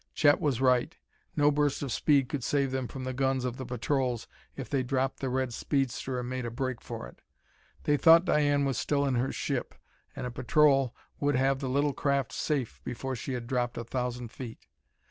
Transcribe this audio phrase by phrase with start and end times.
[0.15, 0.97] Chet was right;
[1.35, 4.81] no burst of speed could save them from the guns of the patrols if they
[4.81, 7.21] dropped the red speedster and made a break for it.
[7.83, 9.75] They thought Diane was still in her ship,
[10.15, 14.29] and a patrol would have the little craft safe before she had dropped a thousand
[14.31, 14.65] feet.